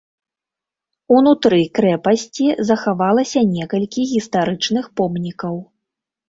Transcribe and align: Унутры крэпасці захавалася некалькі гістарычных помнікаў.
Унутры 1.17 1.59
крэпасці 1.79 2.47
захавалася 2.69 3.39
некалькі 3.51 4.01
гістарычных 4.15 4.85
помнікаў. 5.03 5.55